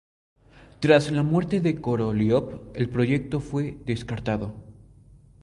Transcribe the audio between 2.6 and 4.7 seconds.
el proyecto fue descartado.